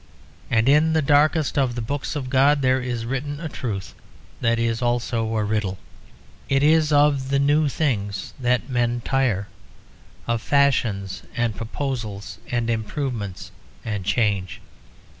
[0.49, 3.93] And in the darkest of the books of God there is written a truth
[4.41, 5.77] that is also a riddle.
[6.49, 9.47] It is of the new things that men tire
[10.25, 13.51] of fashions and proposals and improvements
[13.85, 14.59] and change.